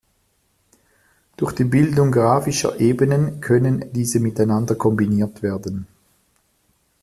Durch 1.37 1.53
die 1.53 1.63
Bildung 1.63 2.11
graphischer 2.11 2.79
Ebenen 2.79 3.39
können 3.39 3.93
diese 3.93 4.19
miteinander 4.19 4.73
kombiniert 4.73 5.43
werden. 5.43 5.85